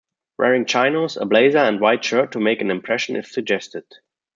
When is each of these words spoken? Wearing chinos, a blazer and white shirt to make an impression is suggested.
Wearing 0.39 0.65
chinos, 0.65 1.15
a 1.15 1.27
blazer 1.27 1.59
and 1.59 1.79
white 1.79 2.03
shirt 2.03 2.31
to 2.31 2.39
make 2.39 2.59
an 2.59 2.71
impression 2.71 3.15
is 3.15 3.31
suggested. 3.31 3.83